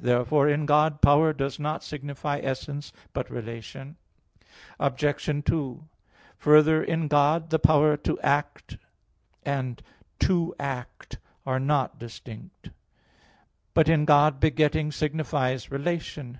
Therefore, 0.00 0.48
in 0.48 0.64
God, 0.64 1.02
power 1.02 1.32
does 1.32 1.58
not 1.58 1.82
signify 1.82 2.38
essence 2.40 2.92
but 3.12 3.28
relation. 3.28 3.96
Obj. 4.78 5.44
2: 5.44 5.88
Further, 6.36 6.84
in 6.84 7.08
God, 7.08 7.50
the 7.50 7.58
power 7.58 7.96
to 7.96 8.16
act 8.20 8.76
[posse] 8.76 8.78
and 9.42 9.82
'to 10.20 10.54
act' 10.60 11.18
are 11.44 11.58
not 11.58 11.98
distinct. 11.98 12.70
But 13.74 13.88
in 13.88 14.04
God, 14.04 14.38
begetting 14.38 14.92
signifies 14.92 15.68
relation. 15.68 16.36